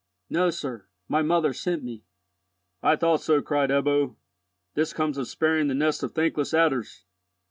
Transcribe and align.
"No, 0.31 0.49
sir, 0.49 0.87
my 1.07 1.21
mother 1.21 1.53
sent 1.53 1.83
me." 1.83 2.05
"I 2.81 2.95
thought 2.95 3.21
so," 3.21 3.39
cried 3.39 3.69
Ebbo. 3.69 4.15
"This 4.73 4.93
comes 4.93 5.19
of 5.19 5.27
sparing 5.27 5.67
the 5.67 5.75
nest 5.75 6.01
of 6.01 6.13
thankless 6.13 6.55
adders!" 6.55 7.05